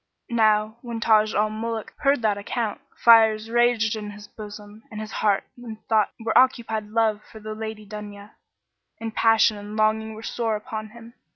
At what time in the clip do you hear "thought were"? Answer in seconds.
5.87-6.35